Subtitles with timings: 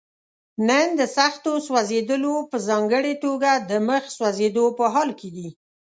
[0.67, 5.47] نن د سختو سوځېدلو په ځانګړي توګه د مخ سوځېدو په حال کې دي.